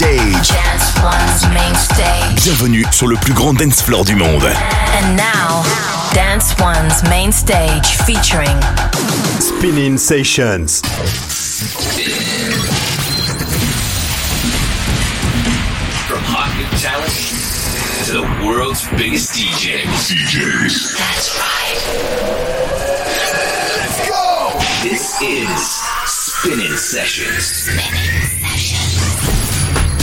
[0.00, 0.48] stage.
[0.48, 2.44] Dance One's main stage.
[2.44, 4.46] Bienvenue sur le plus grand dance floor du monde.
[4.46, 5.62] And now,
[6.14, 8.56] Dance One's main stage featuring
[9.40, 10.80] Spinnin' Sessions.
[16.08, 17.12] From hot new talent
[18.06, 19.84] to the world's biggest DJs.
[20.08, 20.96] DJs.
[20.96, 21.78] That's right.
[23.76, 24.52] Let's go!
[24.82, 27.44] This is Spinnin' Sessions.
[27.44, 28.39] Spinnin' Sessions.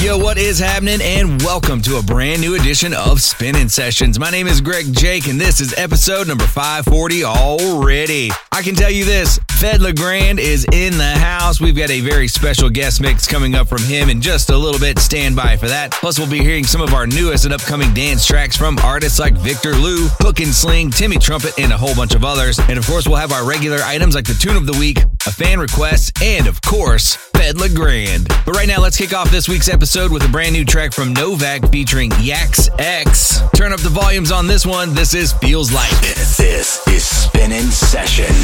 [0.02, 1.00] Yo, what is happening?
[1.02, 4.20] And welcome to a brand new edition of Spinnin' Sessions.
[4.20, 8.30] My name is Greg Jake, and this is episode number 540 already.
[8.58, 11.62] I can tell you this Fedde Le Grand is in the house.
[11.62, 14.80] We've got a very special guest mix coming up from him in just a little
[14.80, 14.98] bit.
[14.98, 15.92] Stand by for that.
[15.92, 19.36] Plus, we'll be hearing some of our newest and upcoming dance tracks from artists like
[19.36, 22.58] Victor Lou, Hook N Sling, Timmy Trumpet, and a whole bunch of others.
[22.58, 25.32] And of course, we'll have our regular items like the tune of the week, a
[25.32, 28.28] fan request, and of course, Fedde Le Grand.
[28.44, 31.14] But right now, let's kick off this week's episode with a brand new track from
[31.14, 33.40] Novak featuring Yax X.
[33.56, 34.96] Turn up the volumes on this one.
[34.96, 35.92] This is Feels Like.
[36.02, 37.70] This is Spinnin'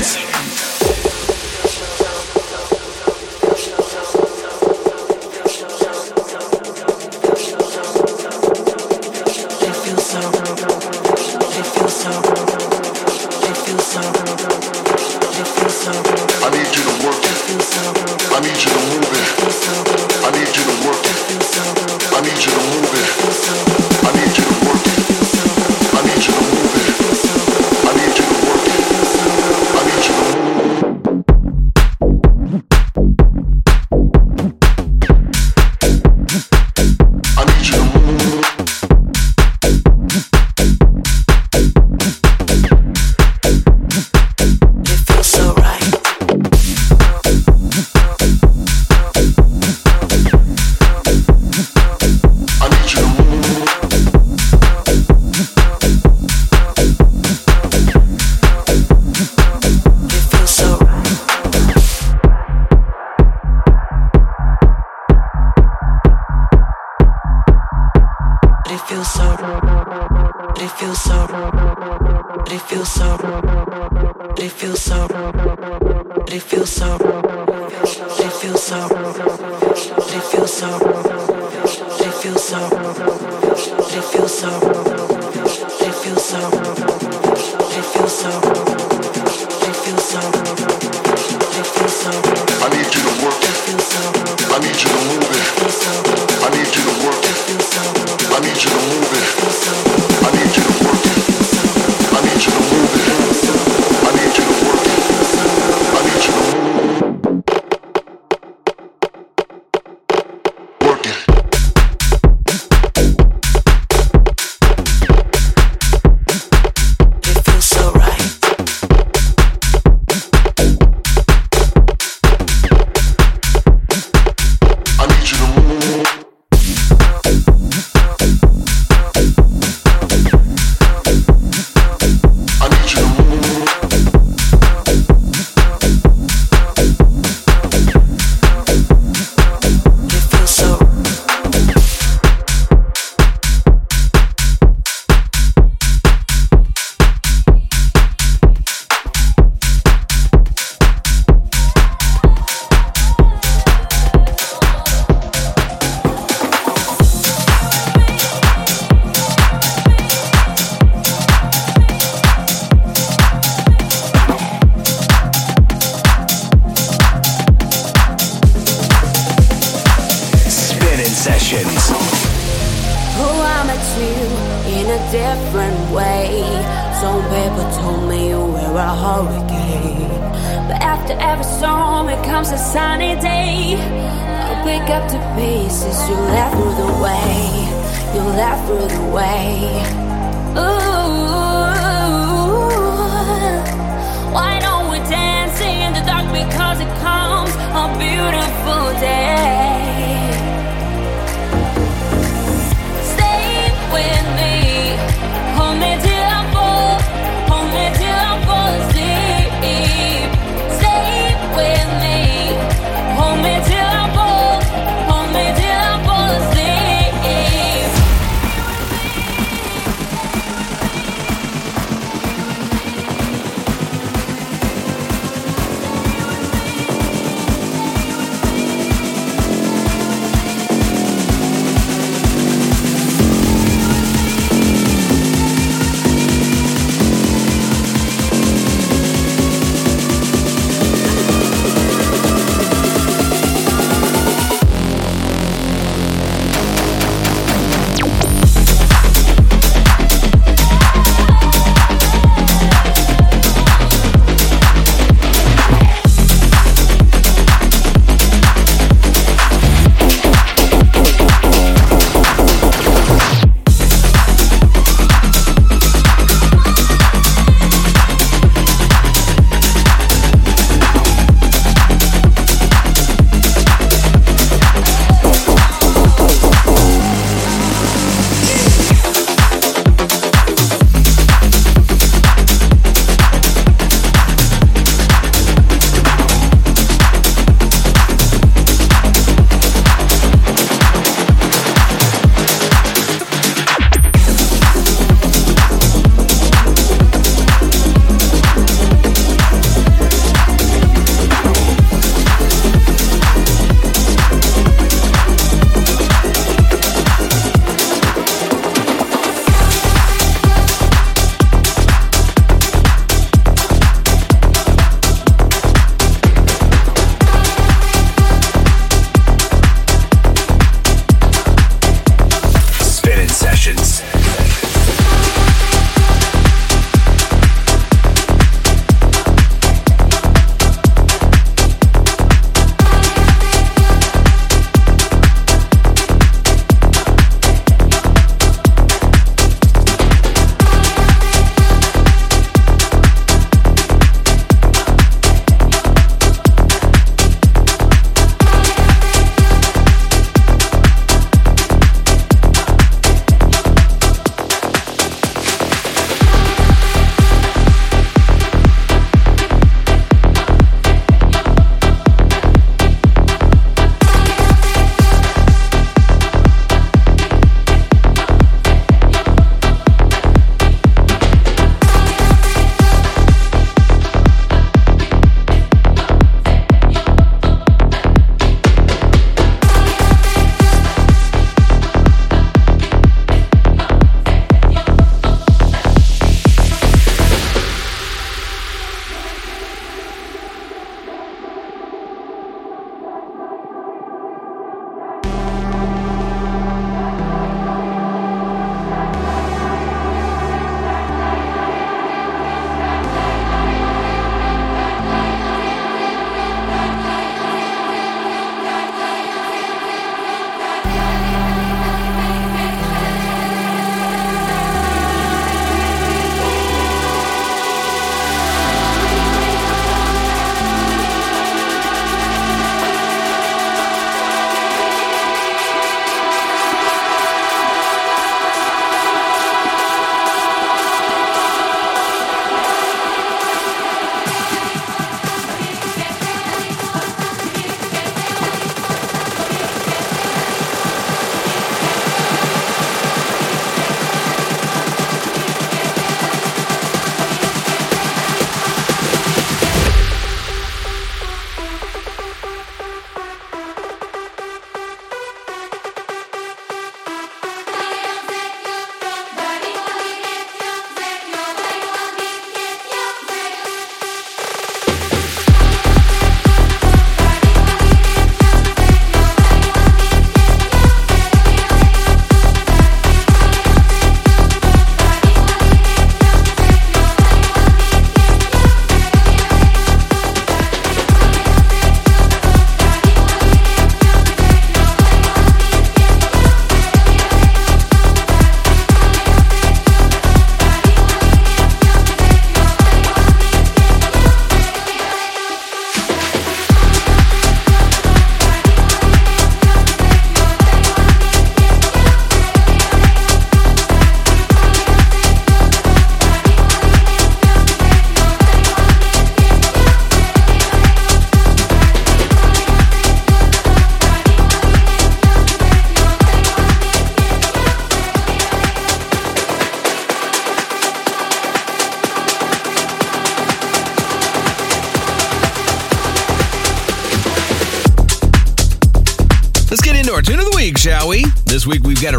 [0.03, 0.92] Sessions.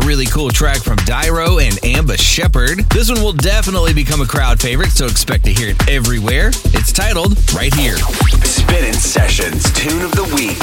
[0.05, 2.81] really cool track from Dyro and Amba Shepherd.
[2.91, 6.49] This one will definitely become a crowd favorite, so expect to hear it everywhere.
[6.49, 7.97] It's titled Right Here.
[7.97, 10.61] Spinnin' Sessions Tune of the Week.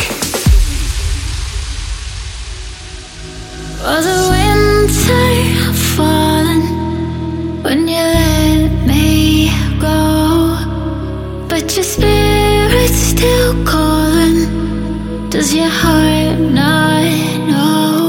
[3.82, 10.58] Was the winter falling when you let me go?
[11.50, 15.30] But your spirit's still calling.
[15.30, 18.01] Does your heart not know?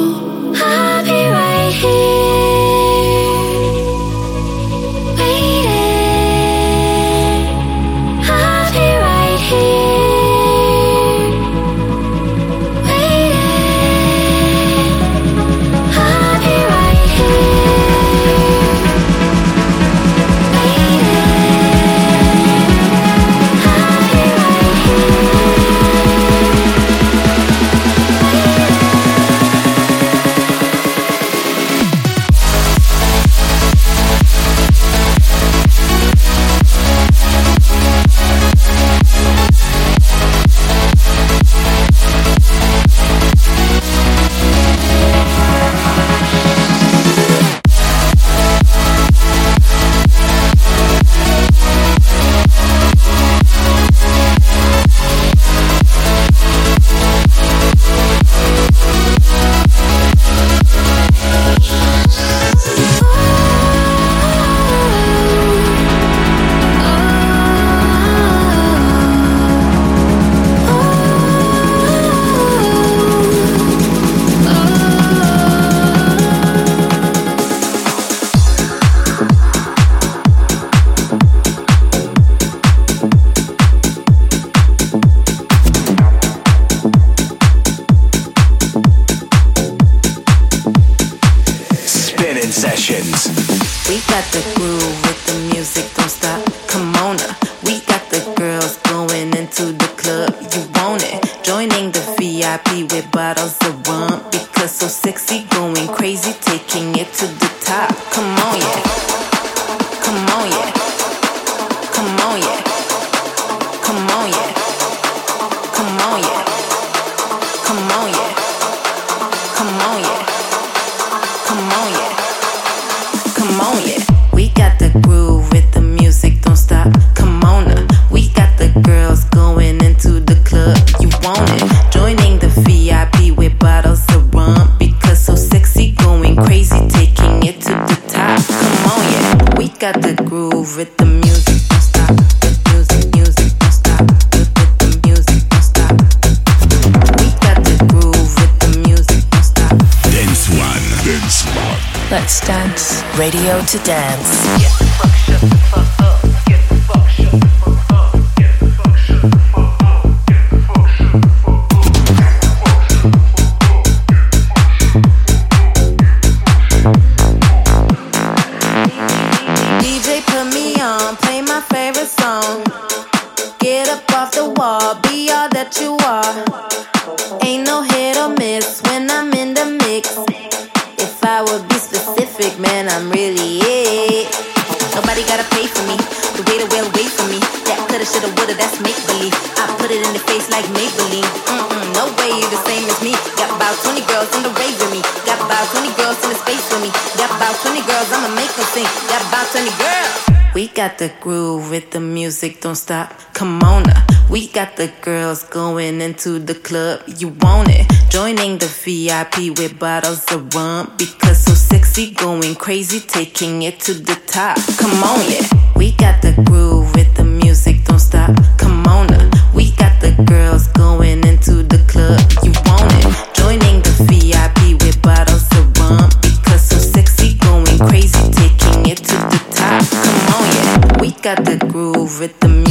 [206.22, 207.84] to the club, you want it.
[208.08, 213.92] Joining the VIP with bottles of rum because so sexy, going crazy, taking it to
[213.92, 214.56] the top.
[214.78, 215.42] Come on, yeah.
[215.74, 218.30] We got the groove with the music, don't stop.
[218.56, 219.30] Come on, uh.
[219.52, 223.34] we got the girls going into the club, you want it.
[223.34, 229.16] Joining the VIP with bottles of rum because so sexy, going crazy, taking it to
[229.32, 229.82] the top.
[229.90, 231.00] Come on, yeah.
[231.00, 232.61] We got the groove with the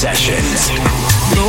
[0.00, 0.70] sessions.
[1.36, 1.46] No,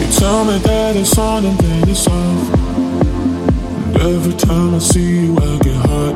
[0.00, 2.54] you tell me that it's on and then it's off.
[3.84, 6.14] And every time I see you, I get hot,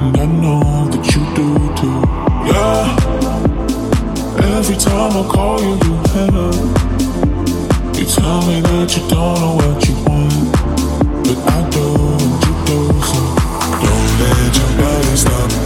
[0.00, 2.00] and I know that you do too.
[2.48, 2.96] Yeah.
[4.56, 6.56] Every time I call you, you hang up.
[7.94, 10.48] You tell me that you don't know what you want,
[11.28, 11.84] but I do,
[12.24, 12.78] and you do.
[13.04, 13.20] So
[13.84, 15.63] don't let your body stop.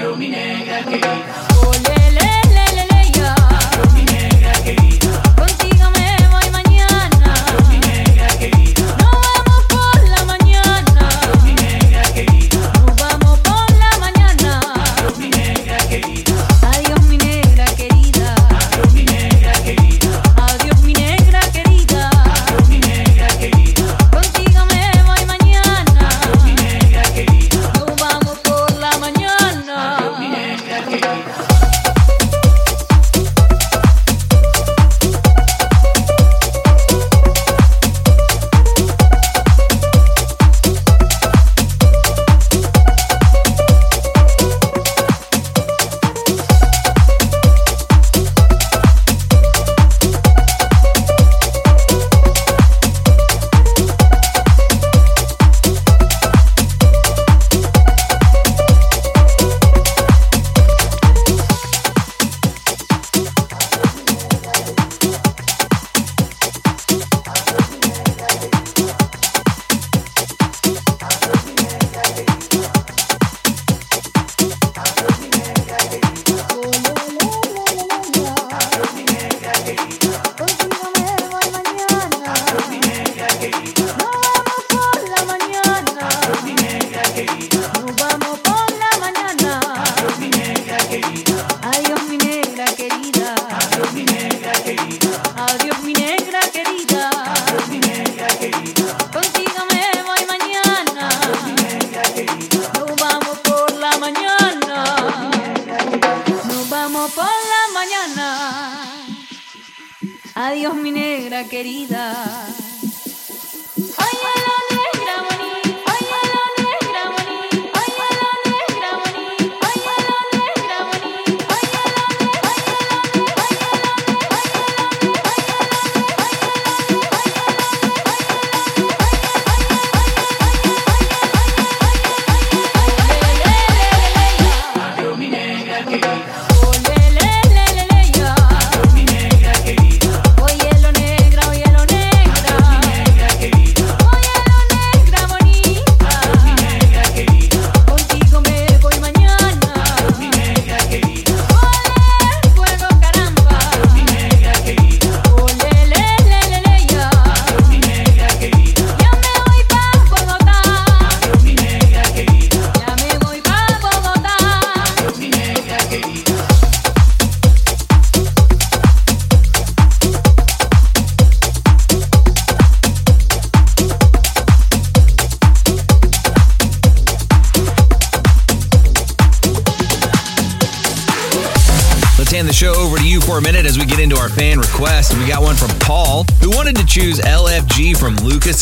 [0.00, 0.64] Domine,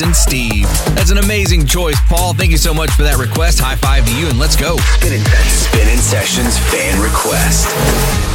[0.01, 0.69] And Steve.
[0.95, 2.33] That's an amazing choice, Paul.
[2.33, 3.59] Thank you so much for that request.
[3.59, 4.77] High five to you, and let's go.
[4.77, 8.28] Spin Spinnin' Sessions fan request.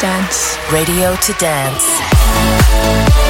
[0.00, 0.58] Dance.
[0.70, 3.23] Radio to Dance.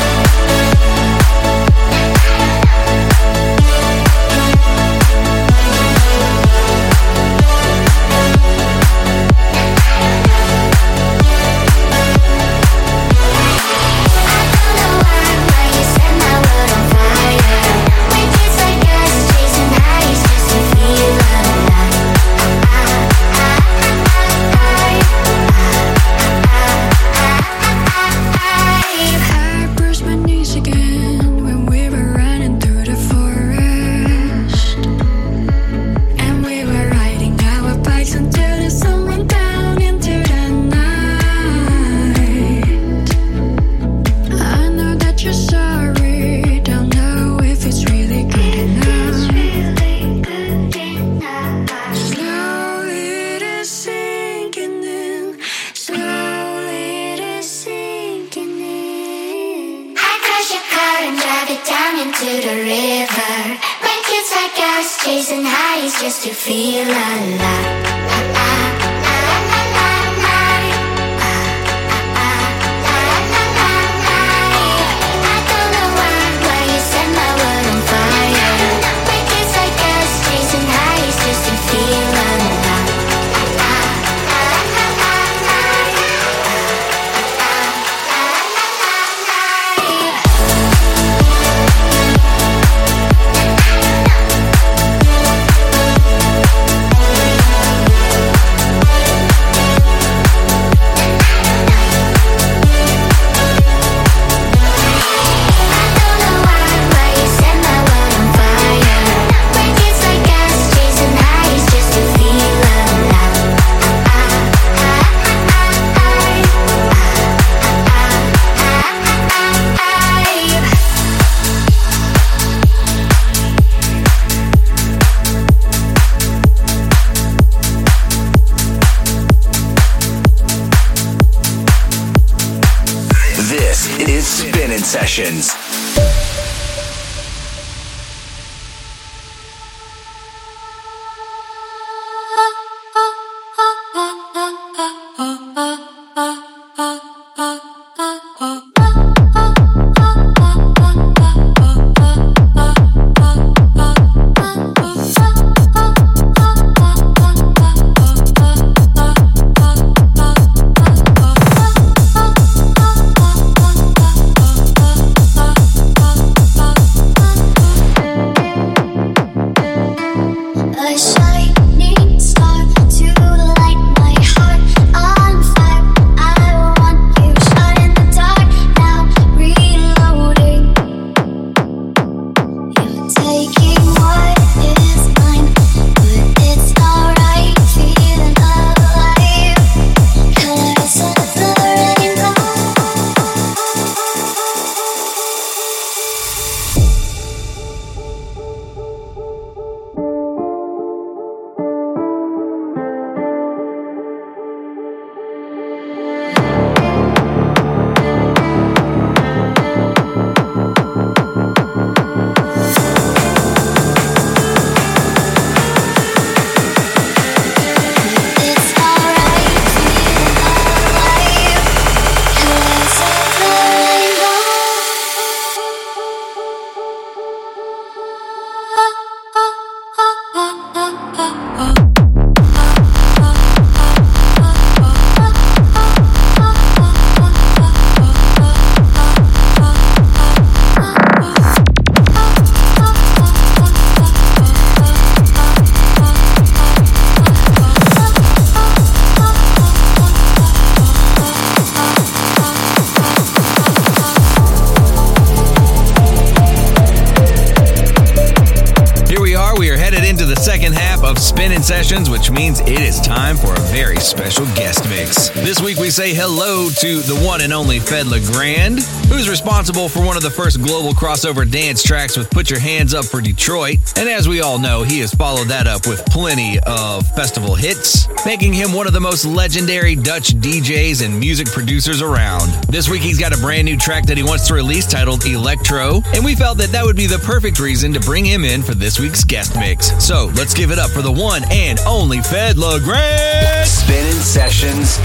[261.94, 265.28] Sessions, which means it is time for a very special guest mix.
[265.28, 269.88] This week we say hello to the one and only Fedde Le Grand, who's responsible
[269.88, 273.20] for one of the first global crossover dance tracks with Put Your Hands Up for
[273.20, 273.78] Detroit.
[273.96, 278.08] And as we all know, he has followed that up with plenty of festival hits,
[278.26, 282.48] making him one of the most legendary Dutch DJs and music producers around.
[282.68, 286.02] This week he's got a brand new track that he wants to release titled Electro,
[286.14, 288.74] and we felt that that would be the perfect reason to bring him in for
[288.74, 289.92] this week's guest mix.
[290.04, 293.68] So let's give it up for the one and only Fed LeGrand.
[293.68, 294.96] Spinnin' Sessions,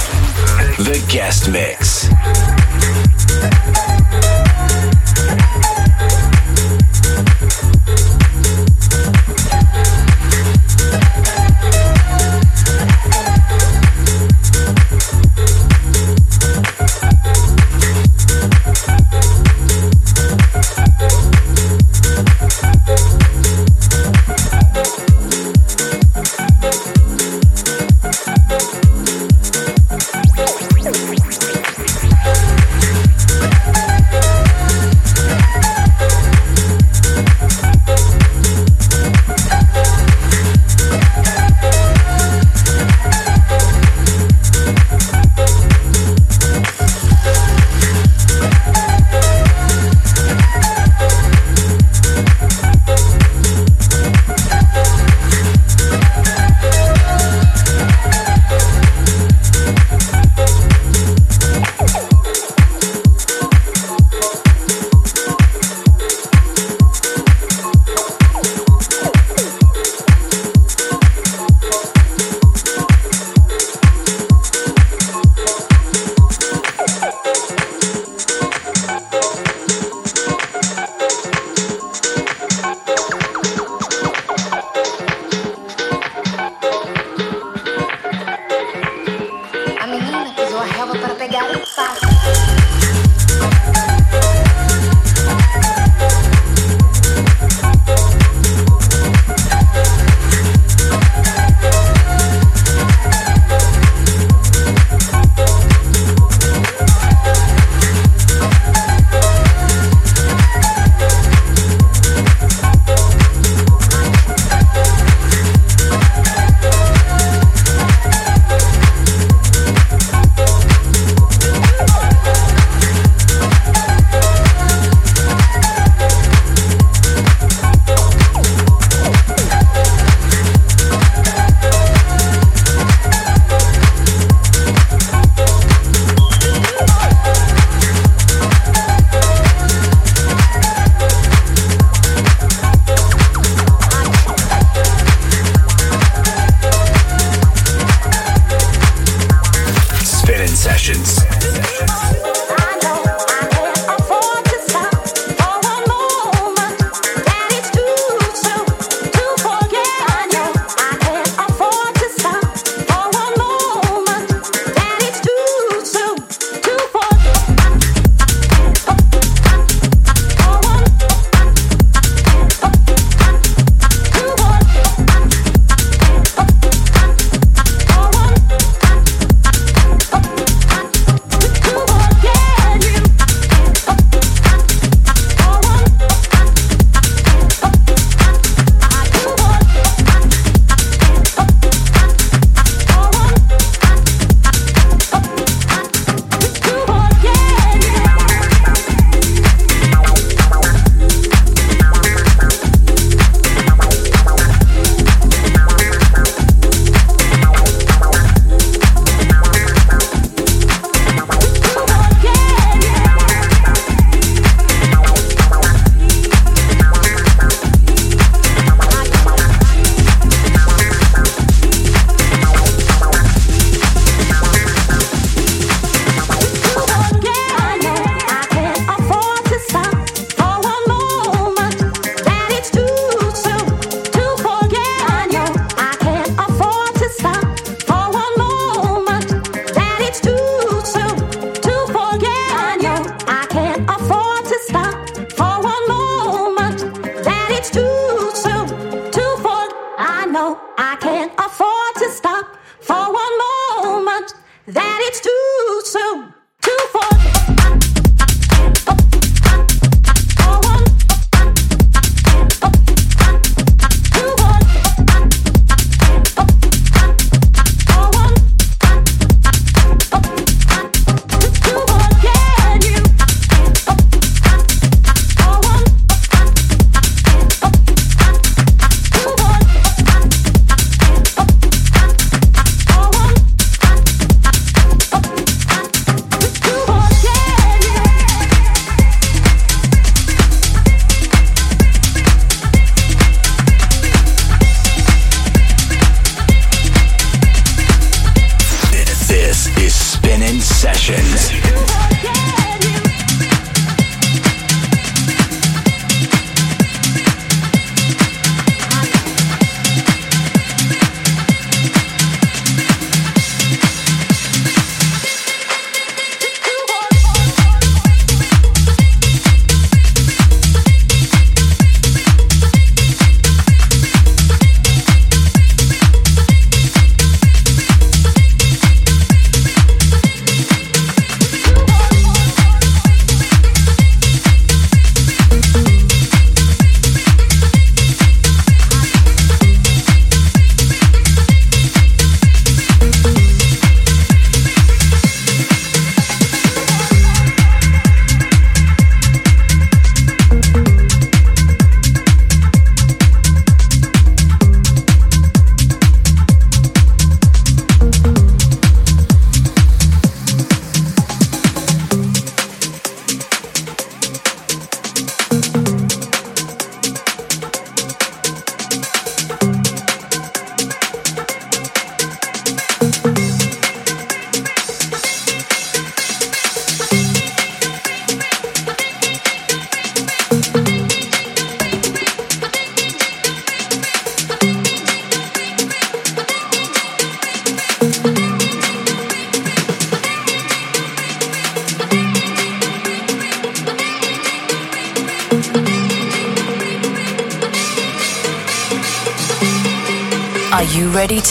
[0.77, 2.07] the guest mix.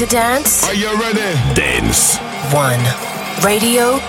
[0.08, 0.64] Dance?
[0.64, 1.54] Are you ready?
[1.54, 2.18] Dance.
[2.52, 2.80] One.
[3.44, 4.00] Radio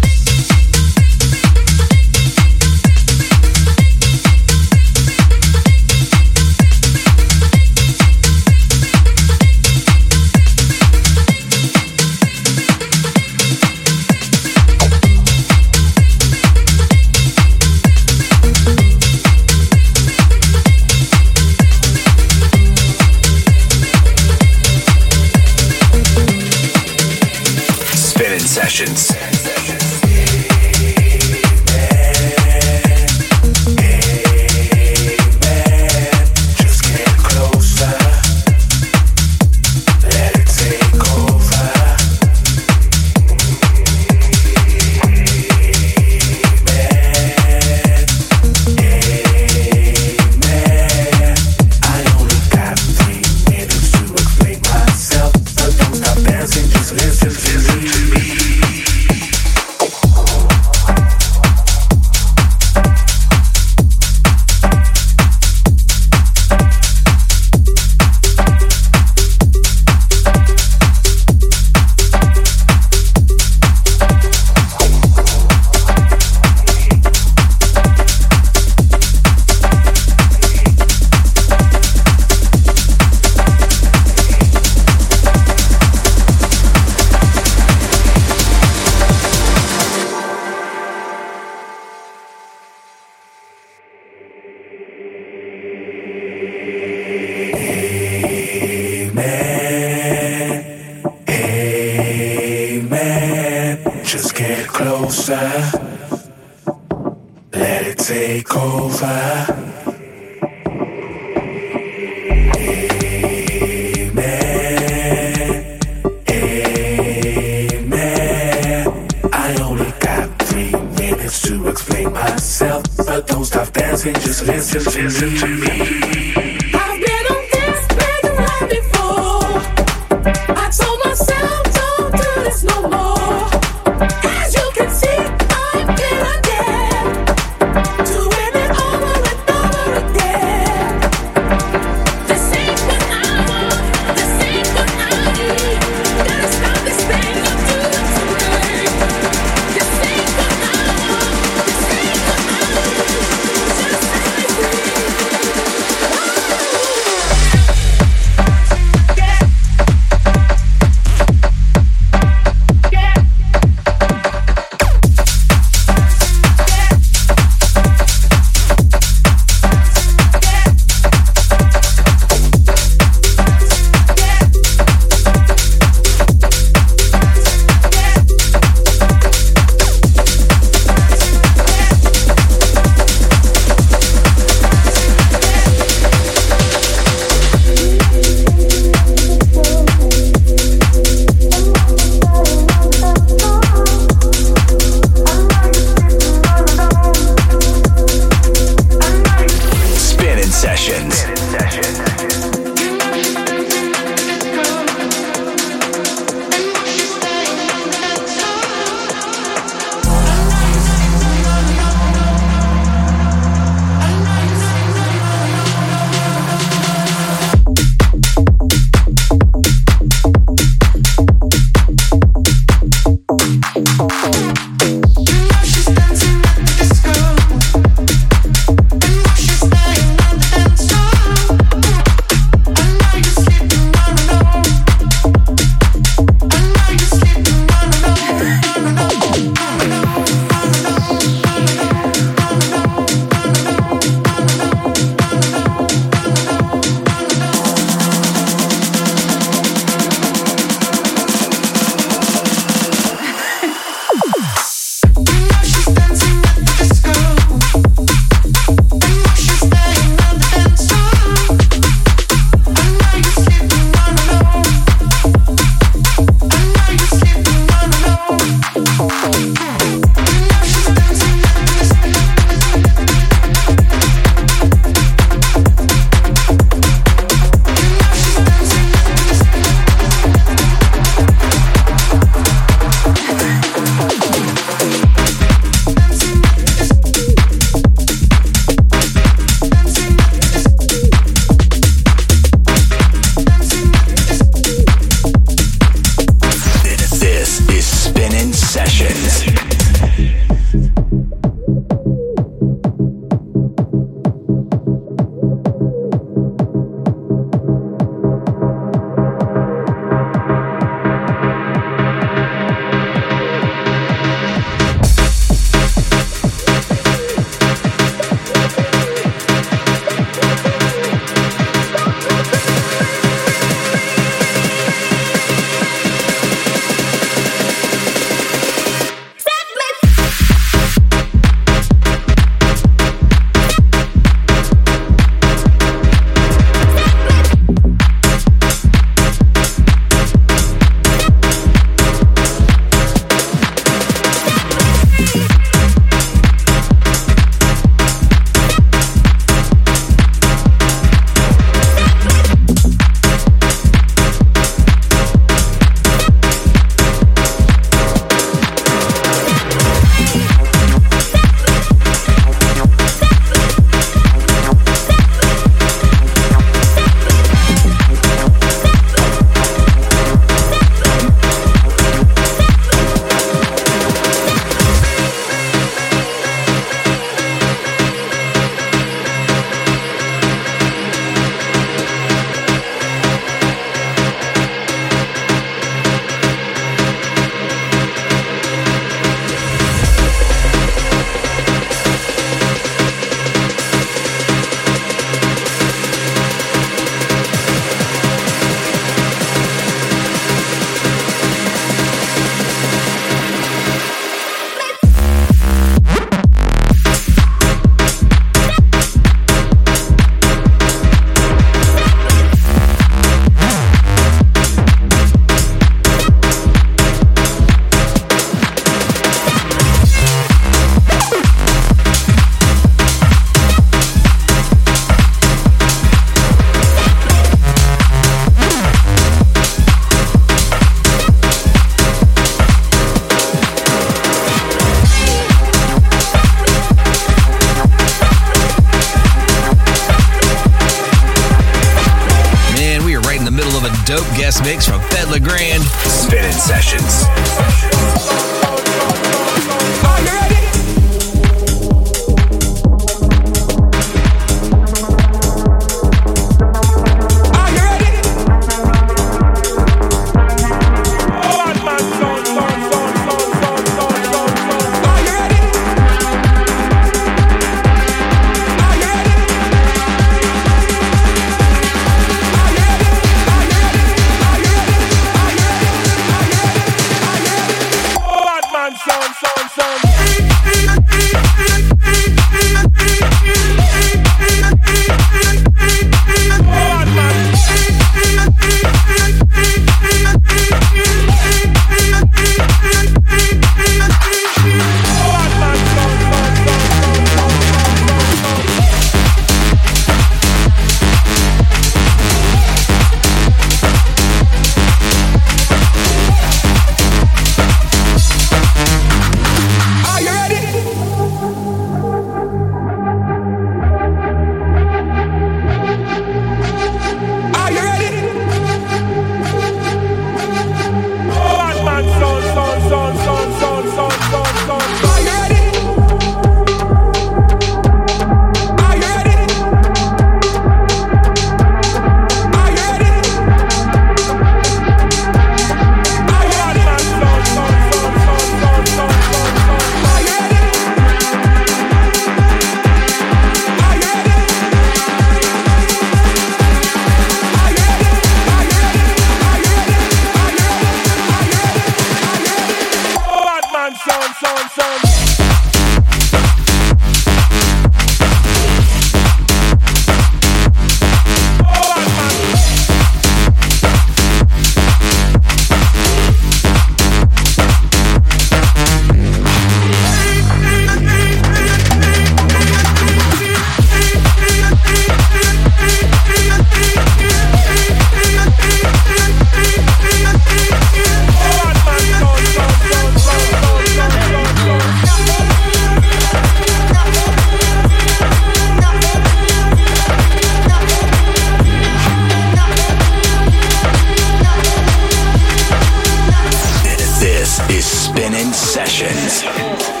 [598.11, 600.00] Spinnin' Sessions.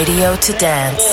[0.00, 1.09] Radio to dance.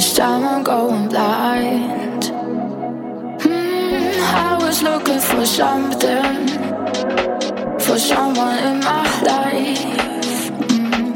[0.00, 2.24] This time I'm going blind.
[3.42, 6.48] Hmm, I was looking for something,
[7.78, 10.48] for someone in my life.
[10.70, 11.12] Hmm,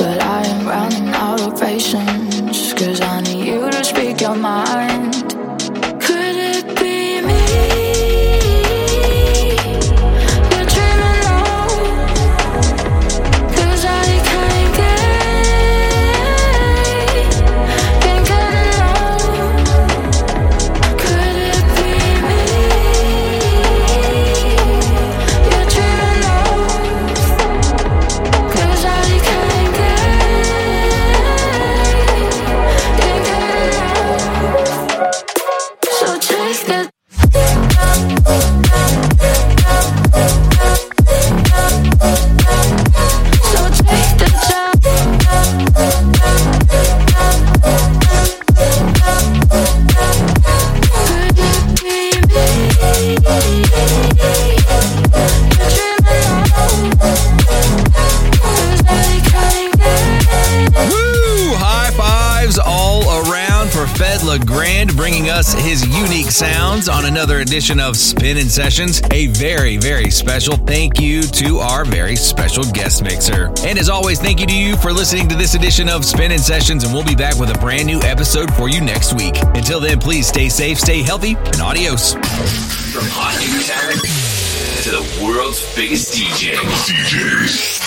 [0.00, 5.13] but I am running out of patience, cause I need you to speak your mind.
[67.44, 69.02] Edition of Spin Spinnin' Sessions.
[69.10, 73.52] A very, very special thank you to our very special guest mixer.
[73.64, 76.38] And as always, thank you to you for listening to this edition of Spin Spinnin'
[76.38, 79.34] Sessions, and we'll be back with a brand new episode for you next week.
[79.54, 82.14] Until then, please stay safe, stay healthy, and adios.
[82.14, 84.00] From hot new talent
[84.84, 86.56] to the world's biggest DJs.
[86.88, 87.84] DJs.